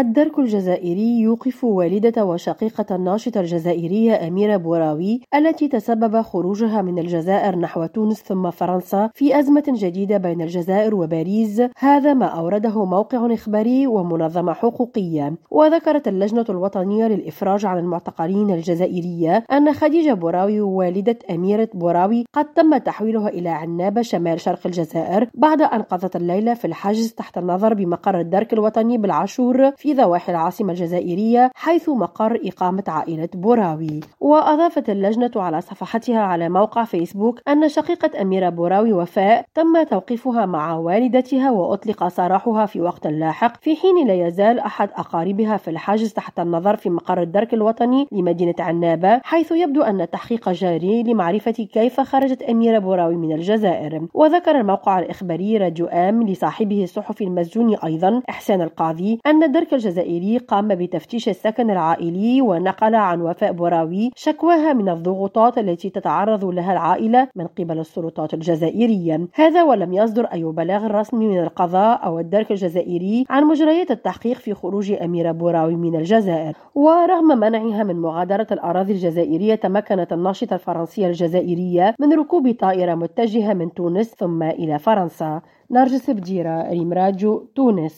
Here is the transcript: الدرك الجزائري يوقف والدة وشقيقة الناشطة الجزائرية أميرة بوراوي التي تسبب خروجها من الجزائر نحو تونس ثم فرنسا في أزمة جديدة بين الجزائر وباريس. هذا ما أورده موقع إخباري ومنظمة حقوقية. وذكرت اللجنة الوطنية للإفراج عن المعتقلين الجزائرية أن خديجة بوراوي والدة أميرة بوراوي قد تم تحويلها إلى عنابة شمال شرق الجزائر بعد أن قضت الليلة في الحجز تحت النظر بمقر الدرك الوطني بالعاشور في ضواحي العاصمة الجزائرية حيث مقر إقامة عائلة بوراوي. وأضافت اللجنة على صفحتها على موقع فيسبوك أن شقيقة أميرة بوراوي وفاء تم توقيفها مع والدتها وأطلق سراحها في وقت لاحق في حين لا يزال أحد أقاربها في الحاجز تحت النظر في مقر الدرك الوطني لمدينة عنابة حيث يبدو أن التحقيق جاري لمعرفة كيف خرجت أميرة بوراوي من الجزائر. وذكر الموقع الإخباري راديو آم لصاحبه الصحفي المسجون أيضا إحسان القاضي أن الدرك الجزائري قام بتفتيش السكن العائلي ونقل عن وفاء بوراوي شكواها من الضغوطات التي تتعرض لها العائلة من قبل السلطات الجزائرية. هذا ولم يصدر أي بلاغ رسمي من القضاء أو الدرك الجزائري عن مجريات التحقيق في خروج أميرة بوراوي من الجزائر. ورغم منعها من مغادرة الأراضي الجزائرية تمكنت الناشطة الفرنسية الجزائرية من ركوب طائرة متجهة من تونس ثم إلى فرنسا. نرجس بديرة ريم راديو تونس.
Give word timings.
الدرك 0.00 0.38
الجزائري 0.38 1.20
يوقف 1.20 1.64
والدة 1.64 2.24
وشقيقة 2.24 2.96
الناشطة 2.96 3.40
الجزائرية 3.40 4.28
أميرة 4.28 4.56
بوراوي 4.56 5.20
التي 5.34 5.68
تسبب 5.68 6.20
خروجها 6.20 6.82
من 6.82 6.98
الجزائر 6.98 7.58
نحو 7.58 7.86
تونس 7.86 8.22
ثم 8.22 8.50
فرنسا 8.50 9.10
في 9.14 9.38
أزمة 9.38 9.64
جديدة 9.66 10.16
بين 10.16 10.40
الجزائر 10.40 10.94
وباريس. 10.94 11.62
هذا 11.78 12.14
ما 12.14 12.26
أورده 12.26 12.84
موقع 12.84 13.34
إخباري 13.34 13.86
ومنظمة 13.86 14.52
حقوقية. 14.52 15.34
وذكرت 15.50 16.08
اللجنة 16.08 16.44
الوطنية 16.50 17.06
للإفراج 17.06 17.66
عن 17.66 17.78
المعتقلين 17.78 18.50
الجزائرية 18.50 19.44
أن 19.52 19.72
خديجة 19.72 20.12
بوراوي 20.12 20.60
والدة 20.60 21.18
أميرة 21.30 21.68
بوراوي 21.74 22.24
قد 22.32 22.44
تم 22.44 22.76
تحويلها 22.76 23.28
إلى 23.28 23.48
عنابة 23.48 24.02
شمال 24.02 24.40
شرق 24.40 24.66
الجزائر 24.66 25.28
بعد 25.34 25.62
أن 25.62 25.82
قضت 25.82 26.16
الليلة 26.16 26.54
في 26.54 26.64
الحجز 26.64 27.12
تحت 27.12 27.38
النظر 27.38 27.74
بمقر 27.74 28.20
الدرك 28.20 28.52
الوطني 28.52 28.98
بالعاشور 28.98 29.70
في 29.70 29.89
ضواحي 29.94 30.32
العاصمة 30.32 30.72
الجزائرية 30.72 31.50
حيث 31.54 31.88
مقر 31.88 32.40
إقامة 32.44 32.84
عائلة 32.88 33.28
بوراوي. 33.34 34.00
وأضافت 34.20 34.90
اللجنة 34.90 35.30
على 35.36 35.60
صفحتها 35.60 36.20
على 36.20 36.48
موقع 36.48 36.84
فيسبوك 36.84 37.40
أن 37.48 37.68
شقيقة 37.68 38.22
أميرة 38.22 38.48
بوراوي 38.48 38.92
وفاء 38.92 39.44
تم 39.54 39.82
توقيفها 39.82 40.46
مع 40.46 40.74
والدتها 40.74 41.50
وأطلق 41.50 42.08
سراحها 42.08 42.66
في 42.66 42.80
وقت 42.80 43.06
لاحق 43.06 43.56
في 43.60 43.76
حين 43.76 44.06
لا 44.06 44.26
يزال 44.26 44.58
أحد 44.58 44.88
أقاربها 44.96 45.56
في 45.56 45.70
الحاجز 45.70 46.12
تحت 46.12 46.40
النظر 46.40 46.76
في 46.76 46.90
مقر 46.90 47.22
الدرك 47.22 47.54
الوطني 47.54 48.06
لمدينة 48.12 48.54
عنابة 48.58 49.20
حيث 49.24 49.52
يبدو 49.52 49.82
أن 49.82 50.00
التحقيق 50.00 50.48
جاري 50.48 51.02
لمعرفة 51.02 51.50
كيف 51.50 52.00
خرجت 52.00 52.42
أميرة 52.42 52.78
بوراوي 52.78 53.16
من 53.16 53.32
الجزائر. 53.32 54.06
وذكر 54.14 54.60
الموقع 54.60 54.98
الإخباري 54.98 55.56
راديو 55.56 55.86
آم 55.86 56.22
لصاحبه 56.22 56.82
الصحفي 56.82 57.24
المسجون 57.24 57.74
أيضا 57.74 58.22
إحسان 58.30 58.60
القاضي 58.62 59.20
أن 59.26 59.42
الدرك 59.42 59.74
الجزائري 59.80 60.38
قام 60.38 60.68
بتفتيش 60.68 61.28
السكن 61.28 61.70
العائلي 61.70 62.42
ونقل 62.42 62.94
عن 62.94 63.20
وفاء 63.20 63.52
بوراوي 63.52 64.10
شكواها 64.16 64.72
من 64.72 64.88
الضغوطات 64.88 65.58
التي 65.58 65.90
تتعرض 65.90 66.44
لها 66.44 66.72
العائلة 66.72 67.28
من 67.36 67.46
قبل 67.46 67.78
السلطات 67.78 68.34
الجزائرية. 68.34 69.28
هذا 69.34 69.62
ولم 69.62 69.92
يصدر 69.92 70.24
أي 70.24 70.44
بلاغ 70.44 70.86
رسمي 70.86 71.26
من 71.26 71.40
القضاء 71.40 72.04
أو 72.04 72.18
الدرك 72.18 72.50
الجزائري 72.50 73.24
عن 73.30 73.44
مجريات 73.44 73.90
التحقيق 73.90 74.36
في 74.36 74.54
خروج 74.54 74.92
أميرة 74.92 75.32
بوراوي 75.32 75.76
من 75.76 75.96
الجزائر. 75.96 76.54
ورغم 76.74 77.28
منعها 77.38 77.82
من 77.84 77.96
مغادرة 78.00 78.46
الأراضي 78.52 78.92
الجزائرية 78.92 79.54
تمكنت 79.54 80.12
الناشطة 80.12 80.54
الفرنسية 80.54 81.06
الجزائرية 81.06 81.94
من 82.00 82.12
ركوب 82.12 82.54
طائرة 82.60 82.94
متجهة 82.94 83.54
من 83.54 83.74
تونس 83.74 84.14
ثم 84.18 84.42
إلى 84.42 84.78
فرنسا. 84.78 85.40
نرجس 85.70 86.10
بديرة 86.10 86.70
ريم 86.70 86.92
راديو 86.92 87.32
تونس. 87.56 87.96